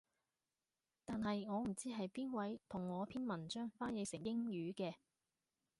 [1.05, 4.95] 但係我唔知係邊位同我篇文章翻譯成英語嘅